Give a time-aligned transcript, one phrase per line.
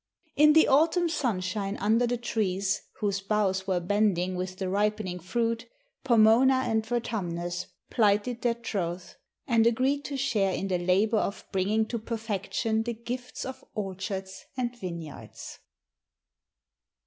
[0.35, 5.67] In the autumn sunshine under the trees, whose boughs were bending with the ripening fruit,
[6.03, 9.13] Pomona and Vertumnus plighted their troth,
[9.45, 14.43] and agreed to share in the labour of bringing to perfection the gifts of orchards
[14.57, 15.59] and vineyards.